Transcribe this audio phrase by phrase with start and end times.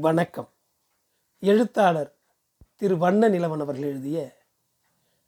[0.00, 0.48] வணக்கம்.
[1.40, 2.14] எழுத்தாளர்
[2.76, 4.36] திரு வண்ண நிலவன் அவர்கள் எழுதிய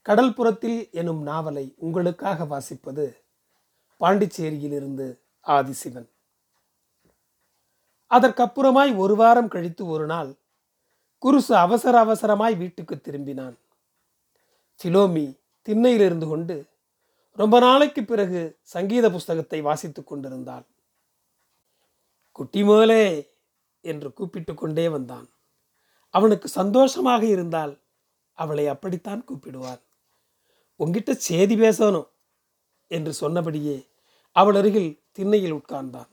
[0.04, 3.16] கடல்புறத்தில் எனும் நாவலை உங்களுக்காக வாசிப்பது
[4.00, 6.08] பாண்டிச்சேரியிலிருந்து ஆதிசிவன்.
[8.10, 10.34] அதற்கப்புறமாய் ஒரு வாரம் கழித்து ஒரு நாள்
[11.22, 13.56] குருசு அவசர அவசரமாய் வீட்டுக்கு திரும்பினான்.
[14.74, 15.37] சிலோமி
[15.69, 16.66] திண்ணையிலிருந்து கொண்டு
[17.32, 20.64] ரொம்ப நாளைக்கு பிறகு சங்கீத புஸ்தகத்தை வாசித்துக் கொண்டிருந்தாள்.
[22.32, 23.37] குட்டி முதலே
[23.80, 25.29] என்று கூப்பிட்டு கொண்டே வந்தான்.
[26.11, 27.80] அவனுக்கு சந்தோஷமாக இருந்தால்
[28.33, 29.80] அவளை அப்படித்தான் கூப்பிடுவான்.
[30.79, 32.09] உங்கிட்ட சேதி பேசணும்
[32.87, 33.88] என்று சொன்னபடியே
[34.33, 36.09] அவள் அருகில் திண்ணையில் உட்கார்ந்தான்.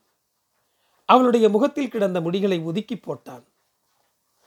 [1.05, 3.43] அவளுடைய முகத்தில் கிடந்த முடிகளை ஒதுக்கி போட்டான்.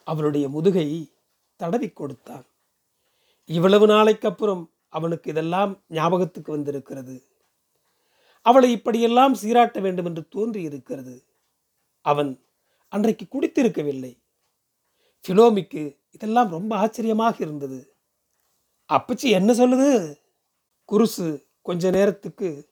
[0.04, 1.14] அவளுடைய முதுகை
[1.56, 2.46] தடவி கொடுத்தான்.
[3.44, 7.22] இவ்வளவு நாளைக்கு அப்புறம் அவனுக்கு இதெல்லாம் ஞாபகத்துக்கு வந்திருக்கிறது.
[8.42, 11.24] அவளை இப்படியெல்லாம் சீராட்ட வேண்டும் என்று தோன்றி இருக்கிறது
[12.00, 12.42] அவன்
[12.88, 14.18] அன்றைக்கு குடித்திருக்கவில்லை.
[15.24, 17.96] ஃபிலோமிக்கு இதெல்லாம் ரொம்ப ஆச்சரியமாக இருந்தது.
[18.88, 20.18] அப்பச்சி என்ன சொல்லுது?
[20.88, 22.68] குருசு கொஞ்ச நேரத்துக்கு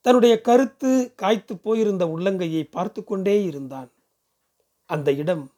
[0.00, 3.92] தன்னுடைய கருத்து காய்த்து போயிருந்த உள்ளங்கையை பார்த்து கொண்டே இருந்தான்.
[4.86, 5.52] அந்த இடம்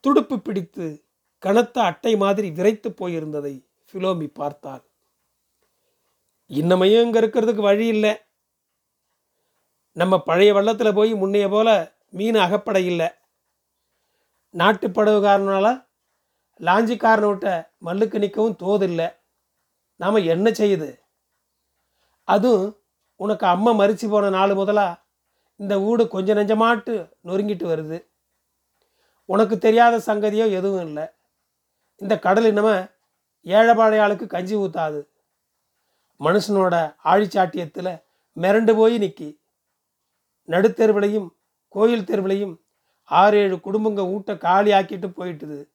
[0.00, 1.04] துடுப்பு பிடித்து
[1.38, 3.54] கனத்த அட்டை மாதிரி விரைத்து போயிருந்ததை
[3.88, 4.84] ஃபிலோமி பார்த்தாள்.
[6.50, 8.14] இன்னமையும் இங்கே இருக்கிறதுக்கு வழி இல்லை.
[9.92, 13.08] நம்ம பழைய வள்ளத்தில் போய் முன்னைய போல மீன் அகப்பட இல்லை
[14.54, 15.66] நாட்டுப்படவுக்காரனால
[16.60, 19.08] லாஞ்சிக்காரனை விட்ட மல்லுக்கு நிற்கவும் தோதில்லை.
[19.96, 21.00] நாம் என்ன செய்யுது?
[22.28, 22.80] அதுவும்
[23.16, 25.02] உனக்கு அம்மா மறித்து போன நாள் முதலாக
[25.56, 27.98] இந்த வீடு கொஞ்சம் நெஞ்சமாட்டு நொறுங்கிட்டு வருது.
[29.24, 31.06] உனக்கு தெரியாத சங்கதியோ எதுவும் இல்லை.
[31.96, 32.88] இந்த கடல் இனம
[33.44, 35.00] ஏழைப்பாளைய ஆளுக்கு கஞ்சி ஊத்தாது.
[36.20, 38.02] மனுஷனோட ஆழிச்சாட்டியத்தில்
[38.36, 39.40] மிரண்டு போய் நிற்கி
[40.48, 41.28] நடுத்தெருவிலையும்
[41.68, 42.60] கோயில் தெருவிலையும்
[43.04, 45.68] ஆறு ஏழு குடும்பங்க ஊட்ட காலி ஆக்கிட்டு போயிட்டுது.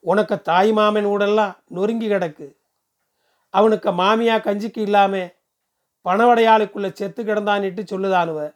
[0.00, 2.56] உனக்கு தாய் மாமன் ஊடெல்லாம் நொறுங்கி கிடக்கு.
[3.50, 5.32] அவனுக்கு மாமியா கஞ்சிக்கு இல்லாம
[6.04, 8.54] பணவடையாளுக்குள்ள செத்து கிடந்தான்ட்டு சொல்லுதானுவ.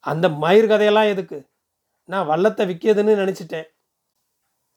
[0.00, 1.48] அந்த மயிர் கதையெல்லாம் எதுக்கு?
[2.04, 3.68] நான் வள்ளத்தை விற்கியதுன்னு நினச்சிட்டேன்.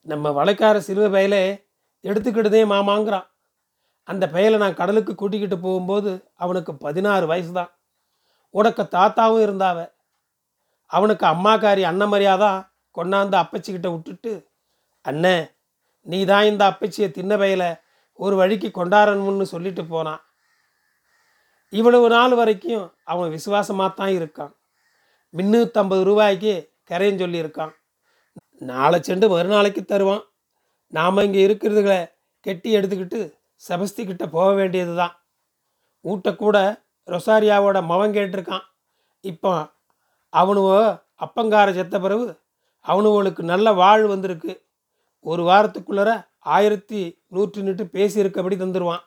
[0.02, 1.66] நம்ம வளைக்கார சிறுவை பயலே
[2.04, 3.28] எடுத்துக்கிட்டதே மாமாங்கிறான்.
[4.04, 7.77] அந்த பயலை நான் கடலுக்கு கூட்டிக்கிட்டு போகும்போது அவனுக்கு பதினாறு வயசு தான்
[8.60, 9.78] உனக்கு தாத்தாவும் இருந்தாவ.
[10.92, 12.60] அவனுக்கு அம்மாக்காரி அண்ணன் மரியாதான்
[12.96, 14.34] கொண்டாந்து அப்பச்சிக்கிட்ட விட்டுட்டு
[15.06, 15.36] அண்ணே
[16.06, 17.64] நீ தான் இந்த அப்பச்சியை தின்ன பையில
[18.20, 20.22] ஒரு வழிக்கு கொண்டாடணும்னு சொல்லிட்டு போனான்
[21.74, 24.54] இவ்வளவு நாள் வரைக்கும் அவன் விசுவாசமாக தான் இருக்கான்.
[25.34, 26.54] முந்நூற்றம்பது ரூபாய்க்கு
[26.90, 27.74] கரையும் சொல்லியிருக்கான்.
[28.70, 30.24] நாளை சென்று மறுநாளைக்கு தருவான்.
[30.94, 32.00] நாம் இங்கே இருக்கிறதுகளை
[32.46, 33.20] கெட்டி எடுத்துக்கிட்டு
[33.64, 35.16] சபஸ்திக்கிட்ட போக வேண்டியது தான்
[36.06, 36.58] ஊட்டக்கூட
[37.14, 38.66] ரொசாரியாவோட மவன் கேட்டிருக்கான்.
[39.24, 39.52] இப்போ
[40.34, 40.80] அவனுவோ
[41.26, 42.26] அப்பங்கார செத்த பிறகு
[42.86, 44.52] அவனுவளுக்கு நல்ல வாழ் வந்திருக்கு.
[45.26, 46.10] ஒரு வாரத்துக்குள்ளர
[46.56, 47.00] ஆயிரத்தி
[47.36, 49.04] நூற்றி நிட்டு பேசியிருக்கபடி தந்துடுவான்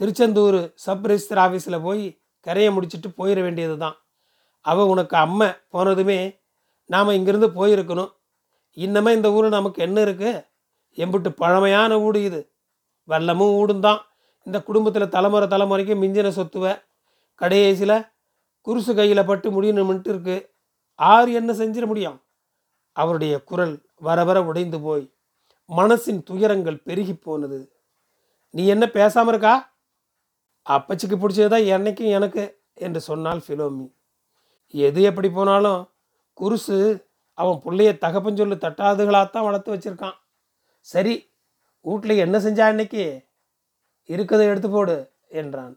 [0.00, 2.04] திருச்செந்தூர் சப் ரிஜிஸ்டர் ஆஃபீஸில் போய்
[2.46, 3.96] கரையை முடிச்சுட்டு போயிட வேண்டியது தான்
[4.64, 6.18] அவள் உனக்கு அம்மை போனதுமே
[6.90, 8.12] நாம் இங்கேருந்து போயிருக்கணும்.
[8.76, 10.44] இன்னமே இந்த ஊர் நமக்கு என்ன இருக்குது
[10.98, 12.40] எம்பிட்டு பழமையான ஊடு இது.
[13.08, 14.00] வெள்ளமும் ஊடும் தான்
[14.46, 16.66] இந்த குடும்பத்தில் தலைமுறை தலைமுறைக்கு மிஞ்சின சொத்துவ
[17.40, 17.96] கடைசியில்
[18.66, 20.36] குருசு கையில் பட்டு முடியணும்ன்ட்டு இருக்கு.
[20.94, 22.18] ஆறு என்ன செஞ்சிட முடியும்?
[22.96, 25.04] அவருடைய குரல் வர வர உடைந்து போய்
[25.68, 27.60] மனசின் துயரங்கள் பெருகி போனது.
[28.54, 29.54] நீ என்ன பேசாமல் இருக்கா?
[30.66, 32.42] அப்பச்சிக்கு பிடிச்சது தான் என்னைக்கும் எனக்கு
[32.74, 33.86] என்று சொன்னாள் ஃபிலோமி.
[34.74, 35.80] எது எப்படி போனாலும்
[36.40, 36.78] குருசு
[37.38, 40.16] அவன் பிள்ளைய தகப்பன் சொல்லு தட்டாதுகளாகத்தான் வளர்த்து வச்சிருக்கான்.
[40.80, 41.14] சரி
[41.84, 43.04] வீட்டில் என்ன செஞ்சா இன்னைக்கு?
[44.08, 44.96] இருக்கதை எடுத்து போடு
[45.28, 45.74] என்றான்.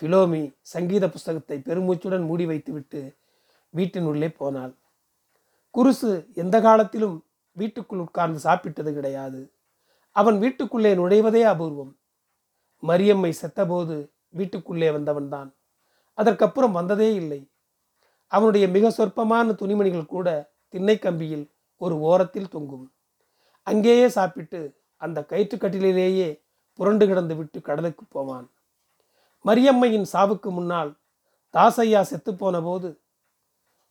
[0.00, 3.16] ஃபிலோமி சங்கீத புஸ்தகத்தை பெருமூச்சுடன் மூடி வைத்துவிட்டு
[3.70, 4.74] வீட்டின் உள்ளே போனாள்.
[5.74, 9.52] குருசு எந்த காலத்திலும் வீட்டுக்குள் உட்கார்ந்து சாப்பிட்டது கிடையாது.
[10.10, 11.98] அவன் வீட்டுக்குள்ளே நுழைவதே அபூர்வம்.
[12.82, 15.54] மரியம்மை செத்தபோது வீட்டுக்குள்ளே வந்தவன்தான்.
[16.14, 17.50] அதற்கப்புறம் வந்ததே இல்லை.
[18.26, 22.92] அவனுடைய மிக சொற்பமான துணிமணிகள் கூட திண்ணை கம்பியில் ஒரு ஓரத்தில் தொங்கும்.
[23.62, 26.42] அங்கேயே சாப்பிட்டு அந்த கயிற்றுக்கட்டிலேயே
[26.72, 28.50] புரண்டு கிடந்து விட்டு கடலுக்கு போவான்.
[29.44, 30.90] மரியம்மையின் சாவுக்கு முன்னால்
[31.54, 33.00] தாசையா செத்துப்போன போது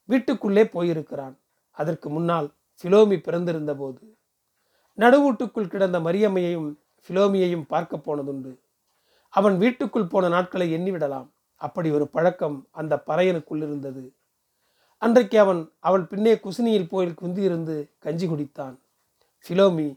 [0.06, 1.36] வீட்டுக்குள்ளே போயிருக்கிறான்.
[1.72, 2.48] அதற்கு முன்னால்
[2.80, 4.18] ஃபிலோமி பிறந்திருந்த போது
[4.98, 6.70] நடுவூட்டுக்குள் கிடந்த மரியம்மையையும்
[7.04, 8.52] ஃபிலோமியையும் பார்க்க போனதுண்டு.
[9.30, 11.28] அவன் வீட்டுக்குள் போன நாட்களை எண்ணிவிடலாம்.
[11.56, 14.14] அப்படி ஒரு பழக்கம் அந்த பறையனுக்குள் இருந்தது.
[14.98, 18.76] அன்றைக்கு அவன் அவள் பின்னே குசினியில் போய் குந்தியிருந்து கஞ்சி குடித்தான்.
[19.46, 19.88] ஃபிலோமி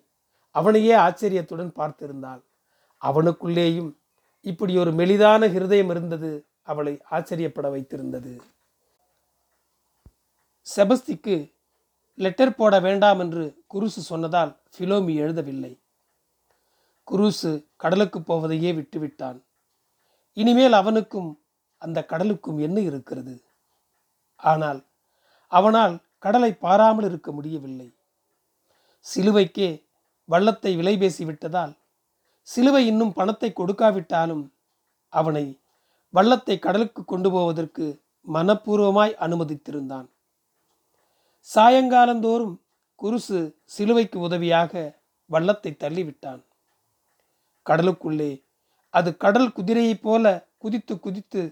[0.50, 2.42] அவனையே ஆச்சரியத்துடன் பார்த்திருந்தாள்.
[3.02, 3.90] அவனுக்குள்ளேயும்
[4.44, 6.30] இப்படி ஒரு மெலிதான ஹிருதயம் இருந்தது
[6.62, 8.32] அவளை ஆச்சரியப்பட வைத்திருந்தது.
[10.66, 11.52] செபஸ்திக்கு
[12.14, 13.44] லெட்டர் போட வேண்டாம் என்று
[13.74, 15.72] குருசு சொன்னதால் ஃபிலோமி எழுதவில்லை.
[17.08, 19.38] குருசு கடலுக்கு போவதையே விட்டுவிட்டான்.
[20.32, 21.30] இனிமேல் அவனுக்கும்
[21.82, 23.34] அந்த கடலுக்கும் என்ன இருக்கிறது?
[24.34, 24.80] ஆனால்
[25.52, 27.88] அவனால் கடலை பாராமல் இருக்க முடியவில்லை.
[29.06, 29.70] சிலுவைக்கே
[30.28, 31.72] வள்ளத்தை விலை பேசி விட்டதால்
[32.44, 34.52] சிலுவை இன்னும் பணத்தை கொடுக்காவிட்டாலும்
[35.08, 35.60] அவனை
[36.10, 38.02] வள்ளத்தை கடலுக்கு கொண்டு போவதற்கு
[38.32, 40.08] மனப்பூர்வமாய் அனுமதித்திருந்தான்.
[41.40, 42.54] சாயங்காலந்தோறும்
[43.00, 46.42] குருசு சிலுவைக்கு உதவியாக வள்ளத்தை தள்ளிவிட்டான்.
[47.66, 48.44] கடலுக்குள்ளே
[48.90, 51.42] அது கடல் குதிரையைப் போல குதித்து குதித்து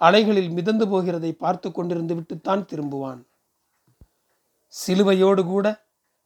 [0.00, 3.22] அலைகளில் மிதந்து போகிறதை பார்த்து கொண்டிருந்து விட்டுத்தான் திரும்புவான்.
[4.68, 5.66] சிலுவையோடு கூட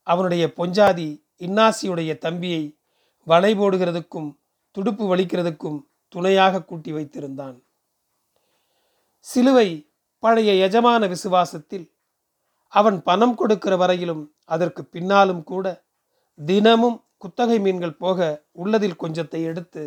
[0.02, 1.08] அவனுடைய பொஞ்சாதி
[1.40, 2.77] இன்னாசியுடைய தம்பியை
[3.30, 4.30] வலை போடுகிறதுக்கும்
[4.76, 5.78] துடுப்பு வலிக்கிறதுக்கும்
[6.14, 7.56] துணையாக கூட்டி வைத்திருந்தான்.
[9.26, 9.68] சிலுவை
[10.22, 11.86] பழைய எஜமான விசுவாசத்தில்
[12.72, 15.66] அவன் பணம் கொடுக்கிற வரையிலும் அதற்கு பின்னாலும் கூட
[16.38, 18.18] தினமும் குத்தகை மீன்கள் போக
[18.62, 19.82] உள்ளதில் கொஞ்சத்தை எடுத்து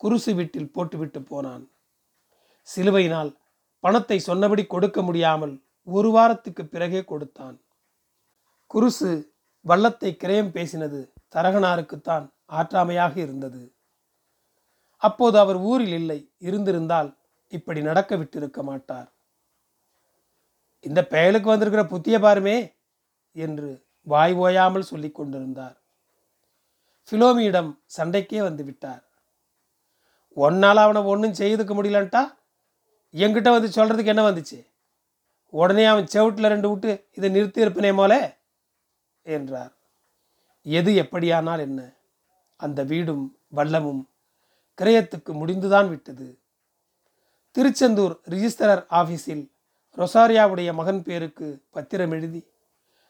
[0.00, 1.64] குருசு வீட்டில் போட்டுவிட்டு போனான்.
[2.68, 3.30] சிலுவையினால்
[3.84, 5.54] பணத்தை சொன்னபடி கொடுக்க முடியாமல்
[5.86, 7.56] ஒரு வாரத்துக்கு பிறகே கொடுத்தான்.
[8.70, 9.10] குருசு
[9.64, 11.00] வள்ளத்தை கிரயம் பேசினது
[11.34, 13.74] தரகனாருக்குத்தான் ஆற்றாமையாக இருந்தது.
[15.02, 19.08] அப்போது அவர் ஊரில் இல்லை இருந்திருந்தால் இப்படி நடக்க விட்டிருக்க மாட்டார்.
[20.80, 22.74] இந்த பெயலுக்கு வந்திருக்கிற புத்திய பாருமே
[23.32, 25.76] என்று வாய் ஓயாமல் சொல்லிக் கொண்டிருந்தார்.
[27.08, 29.04] ஃபிலோமியிடம் சண்டைக்கே வந்து விட்டார்.
[30.36, 32.22] ஒன்னால் அவனை ஒன்றும் செய்துக்க முடியலன்ட்டா?
[33.12, 34.66] என்கிட்ட வந்து சொல்கிறதுக்கு என்ன வந்துச்சு?
[35.48, 38.40] உடனே அவன் செவுட்டில் ரெண்டு விட்டு இதை நிறுத்தி இருப்பனே போல
[39.22, 39.73] என்றார்.
[40.66, 41.92] எது எப்படியானால் என்ன?
[42.56, 44.04] அந்த வீடும் வல்லமும்
[44.78, 46.38] கிரயத்துக்கு முடிந்துதான் விட்டது.
[47.50, 49.50] திருச்செந்தூர் ரிஜிஸ்டரர் ஆஃபீஸில்
[49.96, 52.46] ரொசாரியாவுடைய மகன் பேருக்கு பத்திரம் எழுதி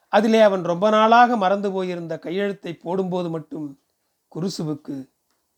[0.08, 3.80] அதிலே அவன் ரொம்ப நாளாக மறந்து போயிருந்த கையெழுத்தை போடும்போது மட்டும்
[4.34, 5.10] குருசுவுக்கு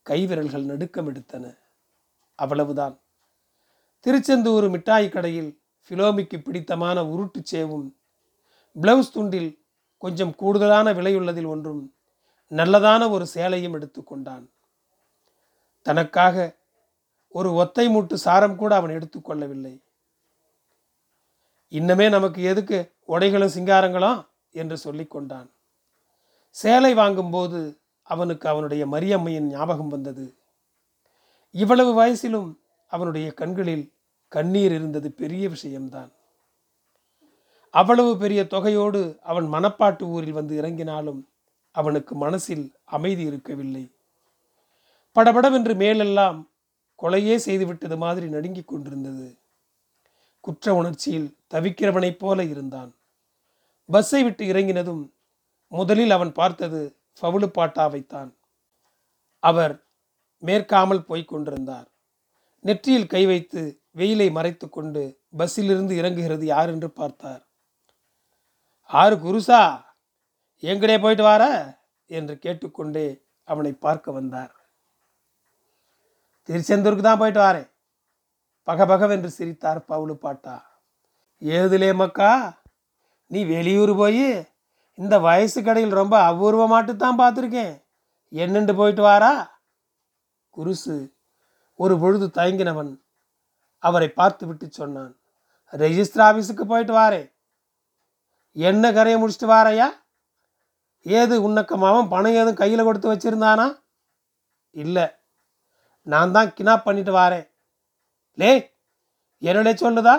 [0.04, 1.58] கைவிரல்கள் நடுக்கம் எடுத்தன.
[2.34, 3.00] அவ்வளவுதான்.
[4.00, 7.94] திருச்செந்தூர் மிட்டாய் கடையில் ஃபிலோமிக்கு பிடித்தமான உருட்டு சேவும்
[8.80, 9.65] பிளவுஸ் துண்டில்
[10.06, 11.82] கொஞ்சம் கூடுதலான விலையுள்ளதில் ஒன்றும்
[12.52, 14.44] நல்லதான ஒரு சேலையும் எடுத்துக்கொண்டான்
[15.86, 16.36] தனக்காக
[17.34, 19.74] ஒரு ஒத்தை மூட்டு சாரம் கூட அவன் எடுத்துக்கொள்ளவில்லை
[21.72, 24.20] இன்னமே நமக்கு எதுக்கு உடைகளும் சிங்காரங்களும்
[24.54, 25.48] என்று சொல்லிக்கொண்டான்
[26.56, 27.60] சேலை வாங்கும்போது
[28.06, 30.26] அவனுக்கு அவனுடைய மரியம்மையின் ஞாபகம் வந்தது.
[31.54, 32.48] இவ்வளவு வயசிலும்
[32.92, 33.84] அவனுடைய கண்களில்
[34.32, 36.10] கண்ணீர் இருந்தது பெரிய விஷயம்தான்.
[37.78, 41.20] அவ்வளவு பெரிய தொகையோடு அவன் மணப்பாட்டு ஊரில் வந்து இறங்கினாலும்
[41.74, 43.84] அவனுக்கு மனசில் அமைதி இருக்கவில்லை.
[45.16, 46.38] படபடவென்று மேலெல்லாம்
[47.02, 49.38] கொலையே செய்துவிட்டது மாதிரி நடுங்கிக் கொண்டிருந்தது.
[50.40, 52.90] குற்ற உணர்ச்சியில் தவிக்கிறவனைப் போல இருந்தான்.
[53.88, 55.02] பஸ்ஸை விட்டு இறங்கினதும்
[55.72, 56.80] முதலில் அவன் பார்த்தது
[57.18, 58.30] ஃபவுலு பாட்டாவைத்தான்.
[59.42, 59.74] அவர்
[60.42, 61.88] மேற்காமல் போய்க் கொண்டிருந்தார்.
[62.60, 63.62] நெற்றியில் கை வைத்து
[63.96, 65.02] வெயிலை மறைத்து கொண்டு
[65.38, 67.42] பஸ்ஸிலிருந்து இறங்குகிறது யார் என்று பார்த்தார்.
[68.90, 69.60] ஆறு குருசா
[70.62, 71.44] எங்கடே போயிட்டு வார?
[72.10, 73.06] என்று கேட்டுக்கொண்டே
[73.44, 74.52] அவனை பார்க்க வந்தார்.
[76.48, 77.68] திருச்செந்தூருக்கு தான் போயிட்டு வாரேன்
[78.68, 80.56] பகபகவென்று சிரித்தார் பவுலு பாட்டா.
[81.42, 82.30] ஏதுலே மக்கா
[83.30, 84.26] நீ வெளியூர் போய்
[84.98, 87.74] இந்த வயசு கடையில் ரொம்ப அபூர்வமாட்டு தான் பார்த்துருக்கேன்.
[88.32, 89.32] என்னென்று போயிட்டு வாரா?
[90.54, 90.96] குருசு
[91.74, 92.92] ஒரு பொழுது தயங்கினவன்
[93.78, 95.14] அவரை பார்த்து விட்டு சொன்னான்.
[95.72, 97.28] ரெஜிஸ்டர் ஆஃபீஸுக்கு போயிட்டு வாரேன்
[98.58, 99.86] என்ன கரையை முடிச்சுட்டு வாரையா?
[101.02, 103.82] ஏது உன்னக்கமாவும் பணம் ஏதும் கையில் கொடுத்து வச்சிருந்தானா?
[104.70, 105.06] இல்லை.
[106.02, 107.50] நான் தான் கினாப் பண்ணிட்டு வாரேன்.
[108.34, 108.72] லே
[109.40, 110.14] என்னடே சொல்லுதா?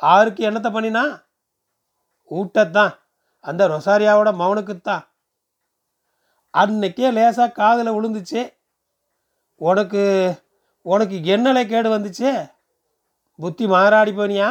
[0.00, 1.24] ஆருக்கு என்னத்தை பண்ணினா?
[2.30, 2.98] ஊட்டத்தான்.
[3.40, 5.10] அந்த ரொசாரியாவோட மௌனுக்குத்தான்
[6.58, 8.54] அன்னைக்கே லேசாக காதில் விழுந்துச்சு
[9.54, 10.02] உனக்கு
[10.82, 12.52] உனக்கு என்னலை கேடு வந்துச்சு?
[13.36, 14.48] புத்தி மாறாடி போனியா?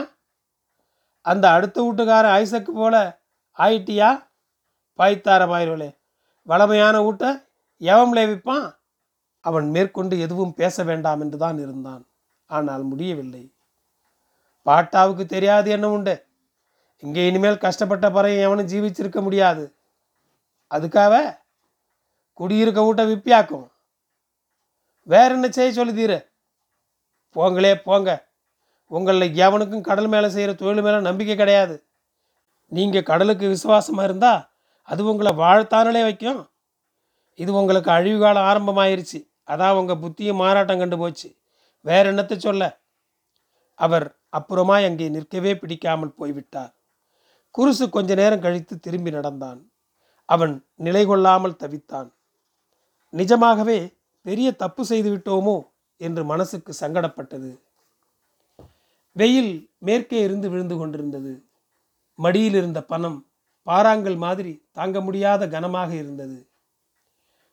[1.22, 3.24] அந்த அடுத்த வீட்டுக்காரன் ஐசக்கு போல
[3.58, 4.28] ஆயிட்டியா?
[4.98, 5.98] பாய்த்தார பாயிரவளே
[6.44, 7.50] வளமையான ஊட்ட
[7.82, 8.76] எவம்லே விற்பான்?
[9.42, 12.08] அவன் மேற்கொண்டு எதுவும் பேச வேண்டாம் என்று தான் இருந்தான்.
[12.46, 13.54] ஆனால் முடியவில்லை.
[14.66, 16.26] பாட்டாவுக்கு தெரியாது என்ன உண்டு?
[17.00, 19.76] இங்கே இனிமேல் கஷ்டப்பட்ட பறையும் எவனும் ஜீவிச்சிருக்க முடியாது.
[20.72, 21.40] அதுக்காக
[22.34, 23.68] குடியிருக்க வீட்டை விப்பியாக்கும்
[25.04, 26.26] வேற என்ன செய்ய சொல்லுதீரு?
[27.36, 28.10] போங்களே போங்க.
[28.92, 31.76] உங்களில் எவனுக்கும் கடல் மேலே செய்கிற தொழில் மேலே நம்பிக்கை கிடையாது.
[32.68, 34.42] நீங்கள் கடலுக்கு விசுவாசமாக இருந்தால்
[34.84, 36.42] அது உங்களை வாழ்த்தானலே வைக்கும்.
[37.36, 39.20] இது உங்களுக்கு அழிவு காலம் ஆரம்பமாயிருச்சு.
[39.48, 41.30] அதான் உங்கள் புத்தியும் மாறாட்டம் கண்டு போச்சு.
[41.82, 42.64] வேற என்னத்தை சொல்ல?
[43.80, 44.06] அவர்
[44.38, 46.74] அப்புறமாய் அங்கே நிற்கவே பிடிக்காமல் போய்விட்டார்.
[47.56, 49.60] குருசு கொஞ்ச நேரம் கழித்து திரும்பி நடந்தான்.
[50.26, 52.10] அவன் நிலை கொள்ளாமல் தவித்தான்.
[53.10, 53.80] நிஜமாகவே
[54.26, 55.58] பெரிய தப்பு செய்துவிட்டோமோ
[55.98, 57.52] என்று மனசுக்கு சங்கடப்பட்டது.
[59.12, 61.46] வெயில் மேற்கே இருந்து விழுந்து கொண்டிருந்தது.
[62.16, 63.28] மடியில் இருந்த பணம்
[63.66, 66.50] பாறாங்கல் மாதிரி தாங்க முடியாத கனமாக இருந்தது.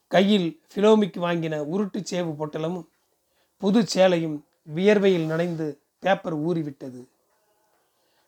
[0.07, 2.88] கையில் ஃபிலோமிக்கு வாங்கின உருட்டு சேவு பொட்டலமும்
[3.57, 7.09] புது சேலையும் வியர்வையில் நனைந்து பேப்பர் ஊறிவிட்டது.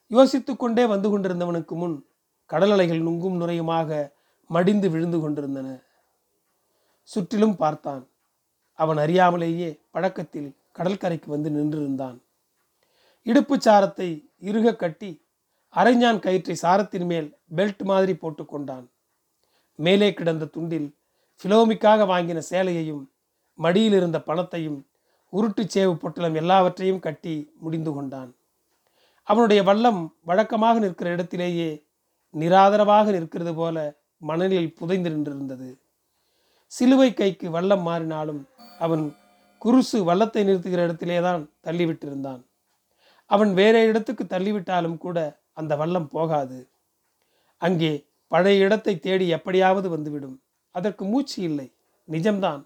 [0.07, 2.07] யோசித்து கொண்டே வந்து கொண்டிருந்தவனுக்கு முன்
[2.47, 4.13] கடல் அலைகள் நுங்கும் நுரையுமாக
[4.47, 5.69] மடிந்து விழுந்து கொண்டிருந்தன.
[7.03, 8.09] சுற்றிலும் பார்த்தான்.
[8.73, 12.19] அவன் அறியாமலேயே பழக்கத்தில் கடற்கரைக்கு வந்து நின்றிருந்தான்.
[13.27, 14.09] இடுப்பு சாரத்தை
[14.41, 15.11] இறுக கட்டி
[15.75, 18.87] அரைஞான் கயிற்றை சாரத்தின் மேல் பெல்ட் மாதிரி போட்டுக்கொண்டான்
[19.79, 20.89] மேலே கிடந்த துண்டில்
[21.41, 23.03] ஃபிலோமிக்காக வாங்கின சேலையையும்
[23.59, 24.79] மடியில் இருந்த பணத்தையும்
[25.33, 28.31] உருட்டு சேவு பொட்டலம் எல்லாவற்றையும் கட்டி முடிந்து கொண்டான்.
[29.29, 31.71] அவனுடைய வல்லம் வழக்கமாக நிற்கிற இடத்திலேயே
[32.35, 33.77] நிராதரவாக நிற்கிறது போல
[34.17, 35.71] மணலில் புதைந்து நின்றிருந்தது.
[36.73, 38.43] சிலுவை கைக்கு வல்லம் மாறினாலும்
[38.79, 39.05] அவன்
[39.63, 42.43] குருசு வல்லத்தை நிறுத்துகிற இடத்திலே தான் தள்ளிவிட்டிருந்தான்.
[43.31, 45.19] அவன் வேற இடத்துக்கு தள்ளிவிட்டாலும் கூட
[45.53, 46.71] அந்த வல்லம் போகாது.
[47.57, 50.43] அங்கே பழைய இடத்தை தேடி எப்படியாவது வந்துவிடும்.
[50.71, 51.73] அதற்கு மூச்சு இல்லை.
[52.09, 52.63] நிஜம்தான்.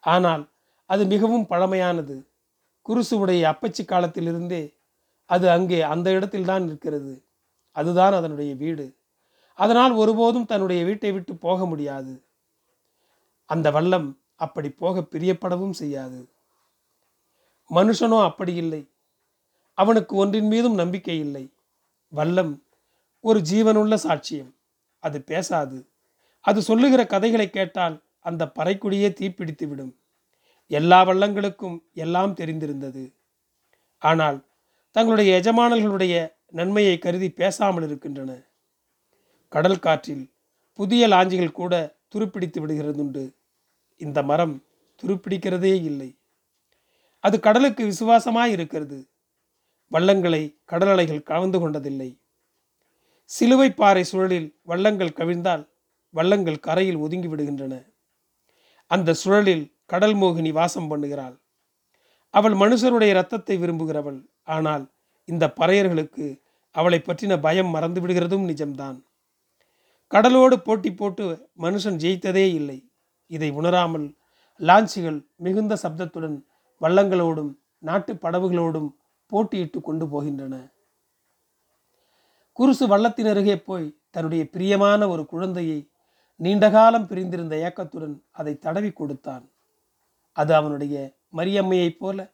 [0.00, 0.48] ஆனால்
[0.90, 2.16] அது மிகவும் பழமையானது.
[2.86, 4.64] குருசுவுடைய அப்பச்சி காலத்திலிருந்தே
[5.30, 7.14] அது அங்கே அந்த இடத்தில்தான் நிற்கிறது.
[7.76, 8.86] அதுதான் அதனுடைய வீடு.
[9.58, 12.14] அதனால் ஒருபோதும் தன்னுடைய வீட்டை விட்டு போக முடியாது.
[13.50, 16.20] அந்த வல்லம் அப்படி போக பிரியப்படவும் செய்யாது.
[17.70, 18.82] மனுஷனோ அப்படி இல்லை.
[19.74, 21.52] அவனுக்கு ஒன்றின் மீதும் நம்பிக்கை இல்லை.
[22.16, 22.62] வல்லம்
[23.20, 24.52] ஒரு ஜீவனுள்ள சாட்சியம்.
[24.98, 25.86] அது பேசாது.
[26.40, 29.96] அது சொல்லுகிற கதைகளை கேட்டால் அந்த பறைக்குடியே தீப்பிடித்து விடும்.
[30.66, 33.12] எல்லா வள்ளங்களுக்கும் எல்லாம் தெரிந்திருந்தது.
[33.98, 34.44] ஆனால்
[34.90, 38.38] தங்களுடைய எஜமானர்களுடைய நன்மையை கருதி பேசாமல் இருக்கின்றன.
[39.48, 40.32] கடல் காற்றில்
[40.72, 43.34] புதிய லாஞ்சிகள் கூட துருப்பிடித்து விடுகிறதுண்டு.
[43.96, 44.62] இந்த மரம்
[45.02, 46.16] துருப்பிடிக்கிறதே இல்லை.
[47.20, 49.06] அது கடலுக்கு விசுவாசமாய் இருக்கிறது.
[49.88, 52.10] வள்ளங்களை கடலலைகள் கலந்து கொண்டதில்லை.
[53.30, 55.64] சிலுவை பாறை சுழலில் வள்ளங்கள் கவிழ்ந்தால்
[56.14, 57.74] வள்ளங்கள் கரையில் ஒதுங்கி விடுகின்றன.
[58.86, 61.36] அந்த சுழலில் கடல் மோகினி வாசம் பண்ணுகிறாள்.
[62.30, 64.20] அவள் மனுஷருடைய இரத்தத்தை விரும்புகிறவள்.
[64.44, 64.84] ஆனால்
[65.28, 68.98] இந்த பறையர்களுக்கு அவளை பற்றின பயம் மறந்து விடுகிறதும் நிஜம்தான்.
[70.06, 71.24] கடலோடு போட்டி போட்டு
[71.58, 72.78] மனுஷன் ஜெயித்ததே இல்லை.
[73.26, 74.06] இதை உணராமல்
[74.60, 76.36] லாஞ்சிகள் மிகுந்த சப்தத்துடன்
[76.80, 78.90] வள்ளங்களோடும் நாட்டு படவுகளோடும்
[79.34, 80.72] போட்டியிட்டு கொண்டு போகின்றன.
[82.58, 85.88] குருசு வள்ளத்தின் அருகே போய் தன்னுடைய பிரியமான ஒரு குழந்தையை
[86.36, 89.50] நீண்டகாலம் பிரிந்திருந்த ஏக்கத்துடன் அதை தடவி கொடுத்தான்.
[90.32, 92.32] அது அவனுடைய மரியம்மையைப் போல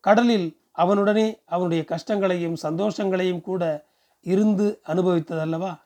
[0.00, 3.86] கடலில் அவனுடனே அவனுடைய கஷ்டங்களையும் சந்தோஷங்களையும் கூட
[4.20, 5.80] இருந்து அனுபவித்ததல்லவா?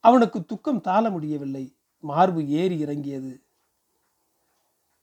[0.00, 1.76] அவனுக்கு துக்கம் தாழ முடியவில்லை.
[1.98, 3.42] மார்பு ஏறி இறங்கியது.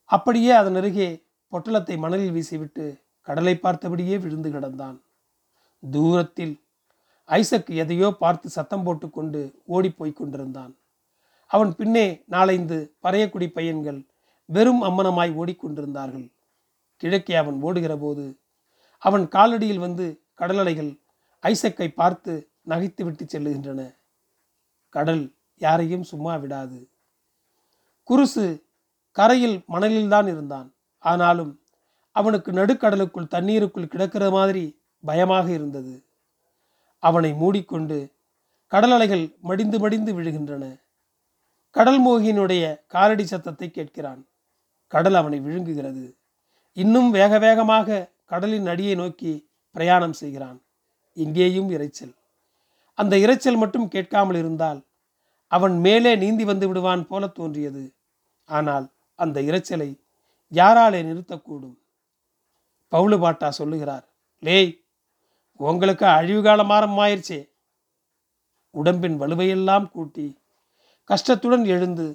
[0.05, 5.01] அப்படியே அதன் அருகே பொட்டலத்தை மணலில் வீசிவிட்டு கடலை பார்த்தபடியே விழுந்து கிடந்தான்.
[5.91, 6.61] தூரத்தில்
[7.25, 10.75] ஐசக் எதையோ பார்த்து சத்தம் போட்டுக்கொண்டு ஓடிப்போய் கொண்டிருந்தான்.
[11.47, 14.05] அவன் பின்னே நாளைந்து பறையக்குடி பையன்கள்
[14.45, 16.31] வெறும் அம்மனமாய் ஓடிக்கொண்டிருந்தார்கள்
[16.97, 18.39] கிழக்கே அவன் ஓடுகிற போது
[18.97, 20.99] அவன் காலடியில் வந்து கடலலைகள்
[21.43, 23.95] ஐசக்கை பார்த்து நகைத்து விட்டு செல்லுகின்றன.
[24.89, 26.89] கடல் யாரையும் சும்மா விடாது.
[28.09, 28.45] குருசு
[29.11, 30.73] கரையில் மணலில்தான் இருந்தான்.
[30.99, 31.62] ஆனாலும்
[32.15, 34.63] அவனுக்கு நடுக்கடலுக்குள் தண்ணீருக்குள் கிடக்கிற மாதிரி
[35.03, 35.93] பயமாக இருந்தது.
[36.99, 37.97] அவனை மூடிக்கொண்டு
[38.67, 40.63] கடல் அலைகள் மடிந்து மடிந்து விழுகின்றன.
[41.75, 44.21] கடல் மோகியினுடைய காலடி சத்தத்தை கேட்கிறான்.
[44.87, 46.05] கடல் அவனை விழுங்குகிறது.
[46.77, 49.33] இன்னும் வேக வேகமாக கடலின் அடியை நோக்கி
[49.75, 50.59] பிரயாணம் செய்கிறான்.
[51.17, 52.13] இங்கேயும் இறைச்சல்
[52.99, 54.79] அந்த இறைச்சல் மட்டும் கேட்காமல் இருந்தால்
[55.47, 57.83] அவன் மேலே நீந்தி வந்து விடுவான் போல தோன்றியது.
[58.49, 58.85] ஆனால்
[59.19, 59.89] அந்த இறைச்சலை
[60.51, 61.77] யாராலே நிறுத்தக்கூடும்.
[62.93, 64.05] பவுலு பாட்டா சொல்லுகிறார்
[64.41, 64.71] லேய்
[65.57, 67.49] உங்களுக்கு அழிவு காலம் ஆரம்பமாயிருச்சே.
[68.69, 70.37] உடம்பின் வலுவையெல்லாம் கூட்டி
[71.09, 72.05] கஷ்டத்துடன் எழுந்து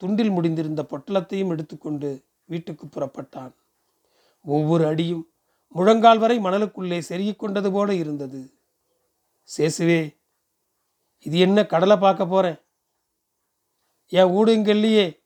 [0.00, 3.54] துண்டில் முடிந்திருந்த பொட்டலத்தையும் எடுத்துக்கொண்டு வீட்டுக்கு புறப்பட்டான்.
[4.44, 5.28] ஒவ்வொரு அடியும்
[5.68, 8.52] முழங்கால் வரை மணலுக்குள்ளே செருகிக் கொண்டது போல இருந்தது.
[9.56, 10.16] சேசுவே
[11.20, 12.58] இது என்ன கடலை பார்க்க போறேன்
[14.08, 15.22] என் ஊடு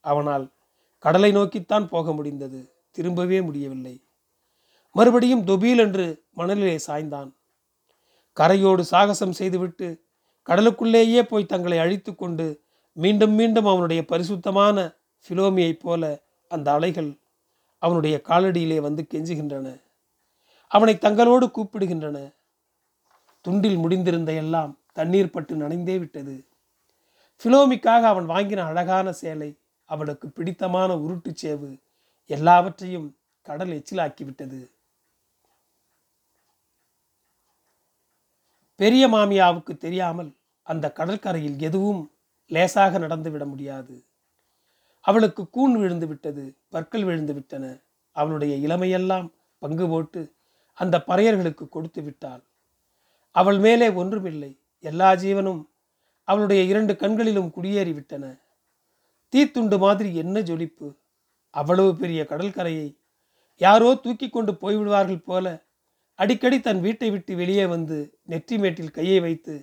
[0.00, 0.52] அவனால்
[0.98, 2.75] கடலை நோக்கித்தான் போக முடிந்தது.
[2.98, 4.04] திரும்பவே முடியவில்லை.
[4.92, 7.34] மறுபடியும் தொபீல் என்று மணலிலே சாய்ந்தான்.
[8.40, 10.04] கரையோடு சாகசம் செய்துவிட்டு
[10.46, 14.92] கடலுக்குள்ளேயே போய் தங்களை அழித்து கொண்டு மீண்டும் மீண்டும் அவனுடைய பரிசுத்தமான
[15.28, 17.18] ஃபிலோமியைப் போல அந்த அலைகள்
[17.78, 19.82] அவனுடைய காலடியிலே வந்து கெஞ்சுகின்றன.
[20.68, 22.34] அவனை தங்களோடு கூப்பிடுகின்றன.
[23.48, 26.44] துண்டில் முடிந்திருந்த எல்லாம் தண்ணீர் பட்டு நனைந்தே விட்டது.
[27.42, 31.76] ஃபிலோமிக்காக அவன் வாங்கின அழகான சேலை அவளுக்கு பிடித்தமான உருட்டுச் சேவு
[32.26, 34.70] எல்லாவற்றையும் கடல் எச்சிலாக்கிவிட்டது.
[38.76, 42.12] பெரிய மாமியாவுக்கு தெரியாமல் அந்த கடற்கரையில் எதுவும்
[42.46, 44.04] லேசாக நடந்து விட முடியாது.
[45.00, 47.78] அவளுக்கு கூன் விழுந்து விட்டது பற்கள் விழுந்து விட்டன.
[48.12, 50.32] அவளுடைய இளமையெல்லாம் பங்கு போட்டு
[50.74, 52.42] அந்த பறையர்களுக்கு கொடுத்து விட்டாள்.
[53.30, 54.58] அவள் மேலே ஒன்றுமில்லை.
[54.80, 55.66] எல்லா ஜீவனும்
[56.24, 58.38] அவளுடைய இரண்டு கண்களிலும் குடியேறிவிட்டன.
[59.32, 60.94] தீத்துண்டு மாதிரி என்ன ஜொலிப்பு?
[61.58, 62.88] அவ்வளவு பெரிய கடற்கரையை
[63.60, 65.46] யாரோ தூக்கி கொண்டு போய்விடுவார்கள் போல
[66.18, 69.54] அடிக்கடி தன் வீட்டை விட்டு வெளியே வந்து நெற்றி மேட்டில் கையை வைத்து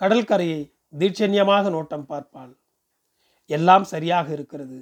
[0.00, 0.60] கடற்கரையை
[0.98, 2.52] தீட்சண்யமாக நோட்டம் பார்ப்பாள்.
[3.50, 4.78] எல்லாம் சரியாக இருக்கிறது.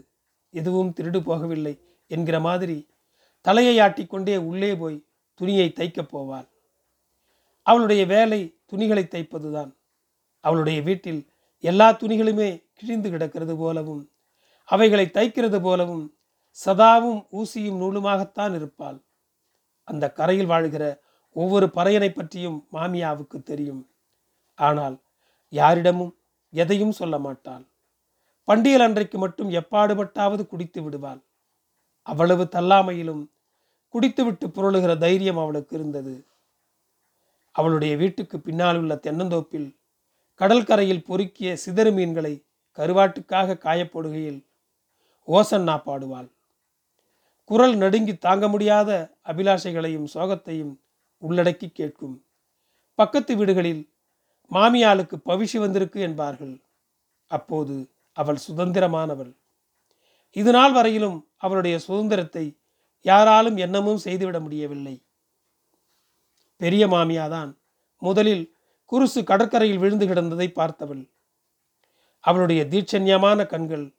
[0.54, 1.74] எதுவும் திருடு போகவில்லை
[2.10, 2.76] என்கிற மாதிரி
[3.44, 5.04] தலையை ஆட்டிக்கொண்டே உள்ளே போய்
[5.40, 6.48] துணியை தைக்கப் போவாள்.
[7.66, 9.72] அவளுடைய வேலை துணிகளை தைப்பதுதான்.
[10.44, 11.20] அவளுடைய வீட்டில்
[11.64, 14.02] எல்லா துணிகளுமே கிழிந்து கிடக்கிறது போலவும்
[14.68, 16.04] அவைகளை தைக்கிறது போலவும்
[16.66, 19.04] சதாவும் ஊசியும் நூலுமாகத்தான் இருப்பாள்.
[19.84, 23.88] அந்த கரையில் வாழ்கிற ஒவ்வொரு பறையனை பற்றியும் மாமியாவுக்கு தெரியும்.
[24.54, 25.02] ஆனால்
[25.48, 26.18] யாரிடமும்
[26.50, 27.68] எதையும் சொல்ல மாட்டாள்.
[28.44, 31.20] பண்டியல் அன்றைக்கு மட்டும் எப்பாடுபட்டாவது குடித்து விடுவாள்.
[32.02, 33.30] அவ்வளவு தள்ளாமையிலும்
[33.88, 36.26] குடித்துவிட்டு புரளுகிற தைரியம் அவளுக்கு இருந்தது.
[37.50, 39.76] அவளுடைய வீட்டுக்கு பின்னால் உள்ள தென்னந்தோப்பில்
[40.34, 42.44] கடற்கரையில் பொறுக்கிய சிதறு மீன்களை
[42.78, 44.40] கருவாட்டுக்காக காயப்போடுகையில்
[45.28, 46.33] ஓசன்னா பாடுவாள்.
[47.44, 50.78] குரல் நடுங்கி தாங்க முடியாத அபிலாஷைகளையும் சோகத்தையும்
[51.22, 52.24] உள்ளடக்கி கேட்கும்.
[52.94, 53.92] பக்கத்து வீடுகளில்
[54.50, 56.62] மாமியாளுக்கு பவிஷி வந்திருக்கு என்பார்கள்.
[57.26, 59.36] அப்போது அவள் சுதந்திரமானவள்.
[60.30, 62.58] இது நாள் வரையிலும் அவளுடைய சுதந்திரத்தை
[63.00, 65.06] யாராலும் என்னமும் செய்துவிட முடியவில்லை.
[66.56, 67.58] பெரிய மாமியாதான்
[67.98, 68.56] முதலில்
[68.92, 71.10] குருசு கடற்கரையில் விழுந்து கிடந்ததை பார்த்தவள்.
[72.20, 73.94] அவளுடைய தீட்சண்யமான கண்கள்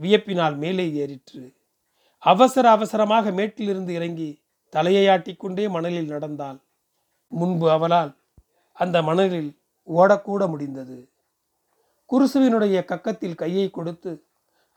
[0.00, 1.54] வியப்பினால் மேலே ஏறிற்று.
[2.24, 4.30] அவசர அவசரமாக மேட்டிலிருந்து இறங்கி
[4.68, 6.58] தலையை ஆட்டிக்கொண்டே மணலில் நடந்தாள்.
[7.32, 8.12] முன்பு அவளால்
[8.72, 9.50] அந்த மணலில்
[9.88, 10.98] ஓடக்கூட முடிந்தது.
[12.10, 14.12] குருசுவினுடைய கக்கத்தில் கையை கொடுத்து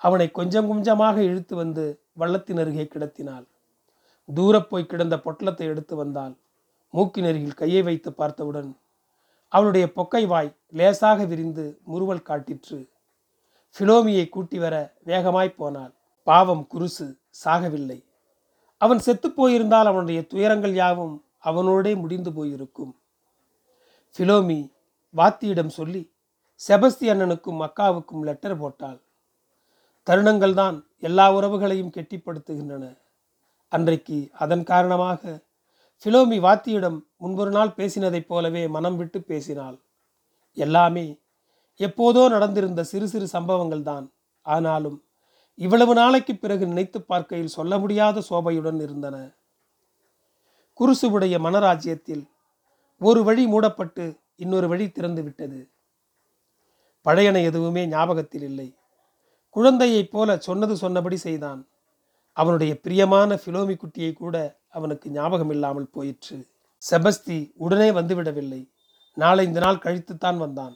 [0.02, 1.86] அவனை கொஞ்சம் கொஞ்சமாக இழுத்து வந்து
[2.20, 3.46] வள்ளத்தின் அருகே கிடத்தினாள்.
[4.30, 6.36] தூரப் போய் கிடந்த பொட்டலத்தை எடுத்து வந்தாள்.
[6.94, 8.70] மூக்கின் அருகில் கையை வைத்து பார்த்தவுடன்
[9.52, 12.80] அவளுடைய பொக்கை வாய் லேசாக விரிந்து முறுவல் காட்டிற்று.
[13.76, 15.94] ஃபிலோமியை கூட்டி வர வேகமாய் போனாள்.
[16.28, 17.08] பாவம் குருசு
[17.46, 18.00] சாகவில்லை.
[18.78, 22.94] அவன் செத்துப்போயிருந்தால் அவனுடைய துயரங்கள் யாவும் அவனோடே முடிந்து போயிருக்கும்.
[24.16, 24.60] பிலோமி
[25.14, 26.02] வாத்தியிடம் சொல்லி
[26.62, 29.00] செபஸ்தி அண்ணனுக்கும் அக்காவுக்கும் லெட்டர் போட்டாள்.
[30.08, 32.86] தருணங்கள் தான் எல்லா உறவுகளையும் கெட்டிப்படுத்துகின்றன.
[33.72, 35.22] அன்றைக்கு அதன் காரணமாக
[36.06, 39.78] பிலோமி வாத்தியிடம் முன்பொரு நாள் பேசினதைப் போலவே மனம் விட்டு பேசினாள்.
[40.58, 41.06] எல்லாமே
[41.80, 44.06] எப்போதோ நடந்திருந்த சிறு சிறு சம்பவங்கள் தான்
[44.46, 44.98] ஆனாலும்
[45.60, 49.32] இவ்வளவு நாளைக்கு பிறகு நினைத்து பார்க்கையில் சொல்ல முடியாத சோபையுடன் இருந்தன.
[50.80, 52.30] குருசுவுடைய மனராஜ்யத்தில்
[53.00, 55.70] ஒரு வழி மூடப்பட்டு இன்னொரு வழி திறந்து விட்டது.
[57.02, 58.76] பழையன எதுவுமே ஞாபகத்தில் இல்லை.
[59.50, 61.68] குழந்தையைப் போல சொன்னது சொன்னபடி செய்தான்.
[62.34, 66.48] அவனுடைய பிரியமான பிலோமி குட்டியை கூட அவனுக்கு ஞாபகம் இல்லாமல் போயிற்று.
[66.92, 68.70] செபஸ்தி உடனே வந்துவிடவில்லை.
[69.18, 70.76] நாளைந்து நாள் கழித்துத்தான் வந்தான்.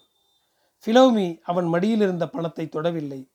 [0.85, 3.30] பிலோமி அவன் மடியில் இருந்த பணத்தை தொடவில்லை.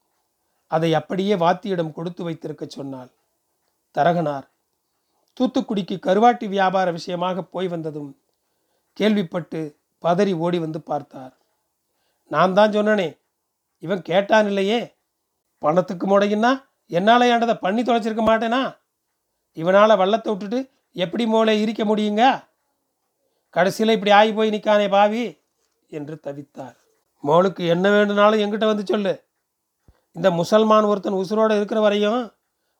[0.71, 3.11] அதை அப்படியே வாத்தியிடம் கொடுத்து வைத்திருக்க சொன்னாள்.
[3.95, 4.47] தரகனார்
[5.37, 8.11] தூத்துக்குடிக்கு கருவாட்டி வியாபார விஷயமாக போய் வந்ததும்
[8.97, 9.59] கேள்விப்பட்டு
[10.03, 11.33] பதறி ஓடி வந்து பார்த்தார்.
[12.31, 13.09] நான் தான் சொன்னனே
[13.83, 14.79] இவன் கேட்டான் இல்லையே?
[15.61, 16.51] பணத்துக்கு முடையின்னா
[16.91, 18.61] என்னால் ஏண்டதை பண்ணி தொலைச்சிருக்க மாட்டேனா?
[19.57, 20.59] இவனால் வள்ளத்தை விட்டுட்டு
[20.95, 22.23] எப்படி மூளை இருக்க முடியுங்க?
[23.55, 25.23] கடைசியில் இப்படி ஆகி போய் நிற்கானே பாவி!
[25.91, 26.75] என்று தவித்தார்.
[27.23, 29.13] மோளுக்கு என்ன வேண்டுனாலும் எங்கிட்ட வந்து சொல்லு.
[30.15, 32.33] இந்த முசல்மான் ஒருத்தன் உசுரோடு இருக்கிற வரையும்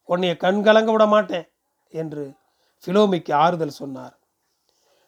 [0.09, 1.47] உன்னைய கண் கலங்க விட மாட்டேன்
[1.89, 2.23] என்று
[2.83, 4.15] ஃபிலோமிக்கு ஆறுதல் சொன்னார்.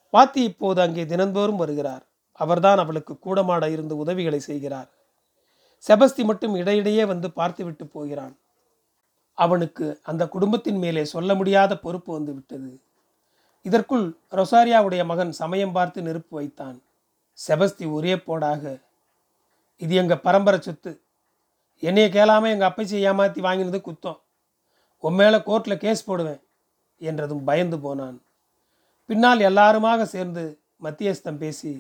[0.10, 2.04] பாத்தி இப்போது அங்கே தினந்தோறும் வருகிறார்.
[2.32, 4.90] அவர்தான் அவளுக்கு கூடமாட இருந்து உதவிகளை செய்கிறார்.
[5.88, 8.36] செபஸ்தி மட்டும் இடையிடையே வந்து பார்த்துவிட்டு போகிறான்.
[9.34, 12.72] அவனுக்கு அந்த குடும்பத்தின் மேலே சொல்ல முடியாத பொறுப்பு வந்து விட்டது.
[13.62, 16.82] இதற்குள் ரொசாரியாவுடைய மகன் சமயம் பார்த்து நெருப்பு வைத்தான்.
[17.48, 18.82] செபஸ்தி ஒரே போடாக
[19.78, 21.02] இது எங்கள் பரம்பரை சொத்து.
[21.84, 24.20] என்னையை கேளாமல் எங்கள் அப்பச்சி ஏமாற்றி வாங்கினது குத்தம்.
[25.04, 26.42] உன் மேலே கோர்ட்டில் கேஸ் போடுவேன்
[27.02, 28.18] என்றதும் பயந்து போனான்.
[29.10, 30.44] பின்னால் எல்லாருமாக சேர்ந்து
[30.86, 31.72] மத்தியஸ்தம் பேசி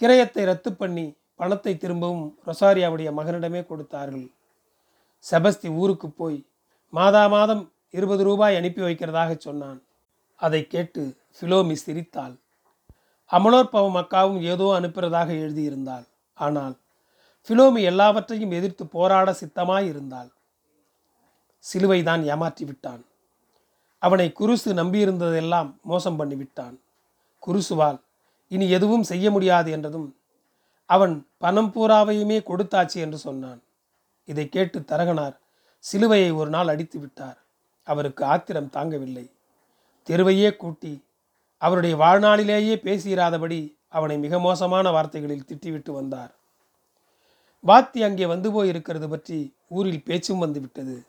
[0.00, 1.06] கிரயத்தை ரத்து பண்ணி
[1.40, 4.26] பணத்தை திரும்பவும் ரொசாரியாவுடைய மகனிடமே கொடுத்தார்கள்.
[5.24, 6.38] செபஸ்தி ஊருக்கு போய்
[6.92, 7.62] மாதா மாதம்
[7.98, 9.80] இருபது ரூபாய் அனுப்பி வைக்கிறதாக சொன்னான்.
[10.40, 11.02] அதை கேட்டு
[11.36, 12.34] ஃபிலோமி சிரித்தாள்.
[13.30, 16.06] அமலோற்பவம் அக்காவும் ஏதோ அனுப்புறதாக எழுதியிருந்தாள்.
[16.38, 16.74] ஆனால்
[17.48, 20.30] பிலோமி எல்லாவற்றையும் எதிர்த்து போராட சித்தமாய் இருந்தாள்
[21.64, 23.02] சிலுவைதான் ஏமாற்றி விட்டான்
[23.98, 26.76] அவனை குருசு நம்பியிருந்ததெல்லாம் மோசம் பண்ணி விட்டான்
[27.42, 27.98] குருசுவால்
[28.48, 30.08] இனி எதுவும் செய்ய முடியாது என்றதும்
[30.86, 33.60] அவன் பணம் பூராவையுமே கொடுத்தாச்சு என்று சொன்னான்.
[34.28, 35.36] இதை கேட்டு தரகனார்
[35.84, 37.38] சிலுவையை ஒரு நாள் அடித்து விட்டார்.
[37.86, 39.26] அவருக்கு ஆத்திரம் தாங்கவில்லை.
[40.06, 40.92] தெருவையே கூட்டி
[41.58, 46.32] அவருடைய வாழ்நாளிலேயே பேசியிராதபடி அவனை மிக மோசமான வார்த்தைகளில் திட்டிவிட்டு வந்தார்.
[47.66, 51.06] வாத்தி அங்கே வந்து போய் இருக்கிறது பற்றி ஊரில் பேச்சும் வந்துவிட்டது.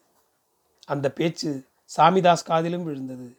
[0.86, 1.52] அந்த பேச்சு
[1.98, 3.38] சாமிதாஸ் காதிலும் விழுந்தது.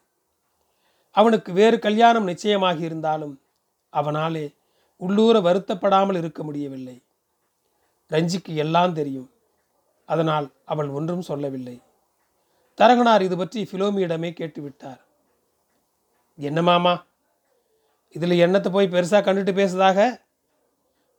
[1.11, 3.35] அவனுக்கு வேறு கல்யாணம் நிச்சயமாகி இருந்தாலும்
[3.92, 4.55] அவனாலே
[4.96, 7.03] உள்ளூர வருத்தப்படாமல் இருக்க முடியவில்லை.
[8.11, 9.31] ரஞ்சிக்கு எல்லாம் தெரியும்.
[10.05, 11.83] அதனால் அவள் ஒன்றும் சொல்லவில்லை.
[12.79, 15.01] தரகனார் இது பற்றி ஃபிலோமியிடமே கேட்டுவிட்டார்.
[16.37, 17.05] என்ன மாமா?
[18.16, 19.98] இதில் என்னத்தை போய் பெருசாக கண்டுட்டு பேசுதாக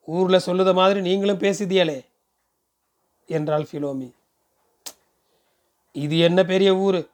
[0.05, 2.05] ஊரில் சொல்லுத மாதிரி நீங்களும் பேசுதியலே
[3.25, 4.13] என்றாள் ஃபிலோமி.
[5.91, 7.09] இது என்ன பெரிய ஊர்?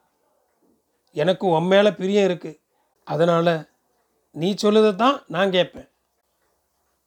[1.13, 2.59] எனக்கு உன் மேலே பிரியம் இருக்குது
[3.03, 3.69] அதனால்
[4.31, 5.89] நீ சொல்லுதை தான் நான் கேட்பேன்.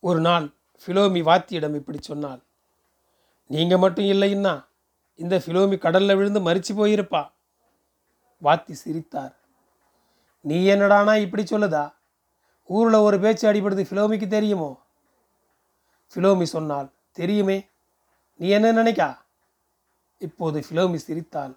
[0.00, 0.54] ஒரு நாள்
[0.86, 2.42] ஃபிலோமி வாத்தியிடம் இப்படி சொன்னாள்.
[3.46, 4.66] நீங்கள் மட்டும் இல்லைன்னா
[5.14, 7.30] இந்த ஃபிலோமி கடலில் விழுந்து மறிச்சு போயிருப்பா
[8.42, 9.34] வாத்தி சிரித்தார்.
[10.40, 11.94] நீ என்னடானா இப்படி சொல்லுதா?
[12.64, 14.81] ஊரில் ஒரு பேச்சு அடிபடுது ஃபிலோமிக்கு தெரியுமோ?
[16.12, 17.58] ஃபிலோமி சொன்னால் தெரியுமே.
[18.40, 19.08] நீ என்ன நினைக்கா?
[20.18, 21.54] இப்போது ஃபிலோமி சிரித்தாள்.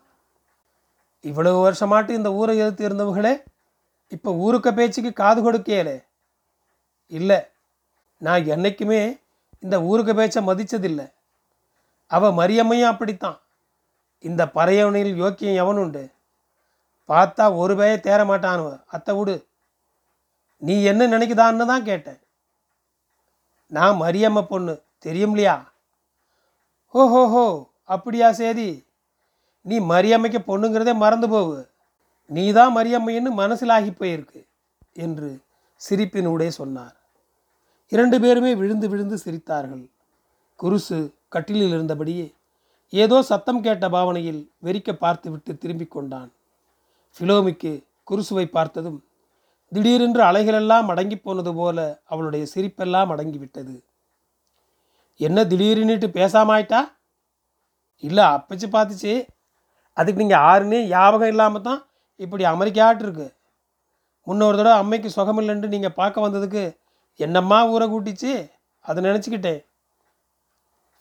[1.22, 3.34] இவ்வளவு வருஷமாட்டு இந்த ஊரை எதிர்த்து இருந்தவங்களே
[4.16, 5.98] இப்போ ஊருக்க பேச்சுக்கு காது கொடுக்கையலே
[7.12, 7.40] இல்லை
[8.18, 9.00] நான் என்னைக்குமே
[9.60, 11.08] இந்த ஊருக்க பேச்சை மதித்ததில்லை
[12.12, 13.40] அவ மரியம்மையும் அப்படித்தான்.
[14.20, 16.04] இந்த பறையவனில் யோக்கியம் எவனுண்டு?
[17.10, 19.36] பார்த்தா ஒரு பேய தேர மாட்டானுவ அத்தை விடு
[20.62, 22.20] நீ என்ன நினைக்குதான்னு தான் கேட்டேன்.
[23.68, 25.68] நான் மரியம்மை பொண்ணு தெரியும்லையா?
[26.92, 28.86] ஓஹோஹோ அப்படியா சேதி?
[29.62, 31.68] நீ மரியம்மைக்கு பொண்ணுங்கிறதே மறந்து போவு.
[32.26, 34.48] நீ தான் மரியம்மைன்னு மனசில் போயிருக்கு
[34.94, 35.40] என்று
[35.90, 36.96] சிரிப்பினூடே சொன்னார்.
[37.88, 39.90] இரண்டு பேருமே விழுந்து விழுந்து சிரித்தார்கள்.
[40.64, 42.34] குருசு கட்டிலில் இருந்தபடியே
[42.90, 46.32] ஏதோ சத்தம் கேட்ட பாவனையில் வெறிக்க பார்த்துவிட்டு திரும்பிக் கொண்டான்.
[47.20, 49.05] ஃபிலோமிக்கு குருசுவை பார்த்ததும்
[49.76, 51.80] திடீரென்று அலைகளெல்லாம் அடங்கி போனது போல
[52.12, 53.76] அவளுடைய சிரிப்பெல்லாம் அடங்கிவிட்டது.
[55.20, 56.82] என்ன திடீர்னுட்டு பேசாமாயிட்டா?
[58.04, 59.14] இல்லை அப்பச்சு பார்த்துச்சு
[60.00, 61.82] அதுக்கு நீங்கள் யாருன்னே ஞாபகம் இல்லாமல் தான்
[62.24, 63.28] இப்படி அமெரிக்காட்டு இருக்கு
[64.28, 66.64] முன்னொரு தடவை அம்மைக்கு சுகமில்லைன்ட்டு நீங்கள் பார்க்க வந்ததுக்கு
[67.20, 68.34] என்னம்மா ஊரை கூட்டிச்சு?
[68.86, 69.62] அதை நினச்சிக்கிட்டேன்.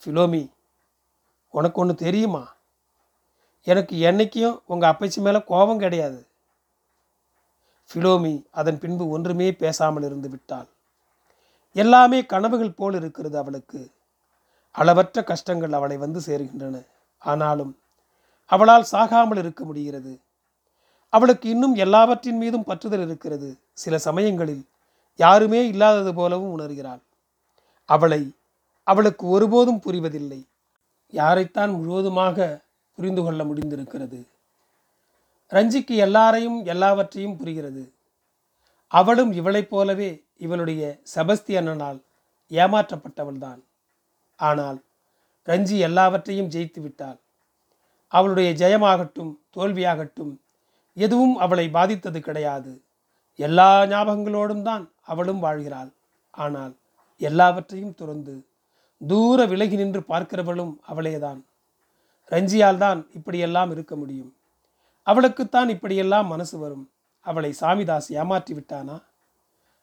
[0.03, 0.43] ஃபிலோமி
[1.55, 2.43] உனக்கு ஒன்று தெரியுமா?
[3.67, 6.21] எனக்கு என்னைக்கும் உங்கள் அப்பச்சி மேலே கோபம் கிடையாது.
[7.91, 10.67] ஃபிலோமி அதன் பின்பு ஒன்றுமே பேசாமல் இருந்து விட்டாள்.
[11.73, 13.91] எல்லாமே கனவுகள் போல் இருக்கிறது அவளுக்கு.
[14.73, 16.87] அளவற்ற கஷ்டங்கள் அவளை வந்து சேர்கின்றன.
[17.19, 17.79] ஆனாலும்
[18.47, 20.21] அவளால் சாகாமல் இருக்க முடிகிறது.
[21.09, 23.59] அவளுக்கு இன்னும் எல்லாவற்றின் மீதும் பற்றுதல் இருக்கிறது.
[23.73, 24.65] சில சமயங்களில்
[25.17, 27.03] யாருமே இல்லாதது போலவும் உணர்கிறாள்.
[27.85, 28.33] அவளை
[28.83, 30.47] அவளுக்கு ஒருபோதும் புரிவதில்லை.
[31.13, 32.59] யாரைத்தான் முழுவதுமாக
[32.95, 34.27] புரிந்து கொள்ள முடிந்திருக்கிறது?
[35.55, 37.95] ரஞ்சிக்கு எல்லாரையும் எல்லாவற்றையும் புரிகிறது.
[38.87, 42.01] அவளும் இவளைப் போலவே இவளுடைய செபஸ்தியனால்
[42.51, 43.61] ஏமாற்றப்பட்டவள்தான்
[44.37, 44.79] ஆனால்
[45.47, 47.19] ரஞ்சி எல்லாவற்றையும் ஜெயித்து விட்டாள்.
[48.09, 50.33] அவளுடைய ஜெயமாகட்டும் தோல்வியாகட்டும்
[50.95, 52.83] எதுவும் அவளை பாதித்தது கிடையாது.
[53.37, 55.91] எல்லா ஞாபகங்களோடும் தான் அவளும் வாழ்கிறாள்.
[56.31, 56.75] ஆனால்
[57.17, 58.47] எல்லாவற்றையும் துறந்து
[59.07, 61.41] தூர விலகி நின்று பார்க்கிறவளும் அவளேதான்.
[62.31, 64.33] ரஞ்சியால் தான் இப்படியெல்லாம் இருக்க முடியும்.
[65.07, 66.91] அவளுக்குத்தான் இப்படியெல்லாம் மனசு வரும்.
[67.21, 69.03] அவளை சாமிதாஸ் ஏமாற்றி விட்டானா?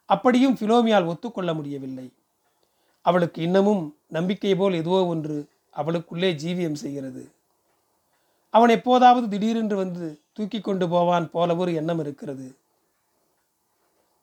[0.05, 2.13] அப்படியும் ஃபிலோமியால் ஒத்துக்கொள்ள முடியவில்லை.
[3.01, 7.31] அவளுக்கு இன்னமும் நம்பிக்கை போல் எதுவோ ஒன்று அவளுக்குள்ளே ஜீவியம் செய்கிறது.
[8.49, 12.55] அவன் எப்போதாவது திடீரென்று வந்து தூக்கி கொண்டு போவான் போல ஒரு எண்ணம் இருக்கிறது.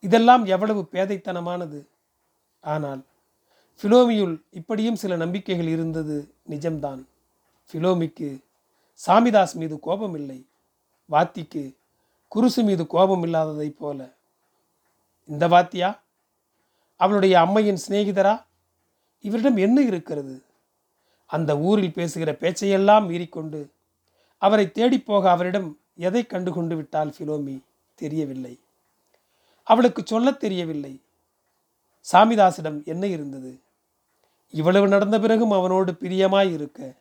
[0.00, 1.86] இதெல்லாம் எவ்வளவு பேதைத்தனமானது.
[2.60, 3.02] ஆனால்
[3.82, 7.04] ஃபிலோமியுள் இப்படியும் சில நம்பிக்கைகள் இருந்தது நிஜம்தான்.
[7.70, 8.28] ஃபிலோமிக்கு
[9.06, 10.46] சாமிதாஸ் மீது கோபம் இல்லை
[11.10, 11.76] வாத்திக்கு
[12.34, 14.14] குருசு மீது கோபம் இல்லாததைப் போல
[15.26, 16.00] இந்த வாத்தியா
[16.96, 18.44] அவளுடைய அம்மையின் சிநேகிதரா?
[19.20, 20.42] இவரிடம் என்ன இருக்கிறது?
[21.26, 23.66] அந்த ஊரில் பேசுகிற பேச்சையெல்லாம் மீறிக்கொண்டு
[24.38, 27.58] அவரை தேடிப்போக அவரிடம் எதை கண்டு கொண்டு விட்டால் ஃபிலோமி
[27.94, 28.58] தெரியவில்லை.
[29.64, 31.00] அவளுக்கு சொல்லத் தெரியவில்லை.
[32.12, 33.60] சாமிதாசிடம் என்ன இருந்தது?
[34.50, 36.94] இவ்வளவு நடந்த பிறகும் அவனோடு பிரியமாய் இருக்க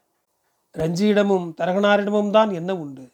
[0.74, 3.10] ரஞ்சியிடமும் தரகனாரிடமும் தான் என்ன உண்டு?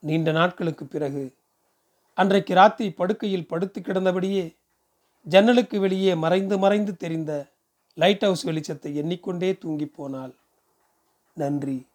[0.00, 1.34] நீண்ட நாட்களுக்கு பிறகு
[2.14, 4.56] அன்றைக்கு ராத்திரி படுக்கையில் படுத்து கிடந்தபடியே
[5.22, 7.46] ஜன்னலுக்கு வெளியே மறைந்து மறைந்து தெரிந்த
[7.94, 10.34] லைட் ஹவுஸ் வெளிச்சத்தை எண்ணிக்கொண்டே தூங்கி போனாள்.
[11.34, 11.86] நன்றி.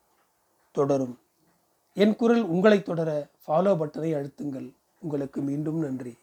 [0.72, 1.20] தொடரும்.
[1.94, 4.72] என் குரல் உங்களை தொடர ஃபாலோ பட்டனை அழுத்துங்கள்.
[5.00, 6.18] உங்களுக்கு மீண்டும் நன்றி.